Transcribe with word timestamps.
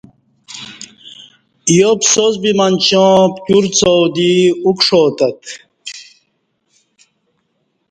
یاساس 1.77 2.33
بی 2.41 2.51
منچاں 2.57 3.15
پکیور 3.33 3.65
څاو 3.77 4.03
دی 4.15 4.31
اُکݜاتت 4.65 5.39